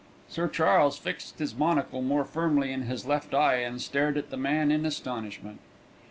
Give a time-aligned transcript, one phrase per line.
[0.35, 4.35] '"Sir Charles fixed his monocle more firmly in his left eye, and stared at the
[4.35, 5.59] man in astonishment.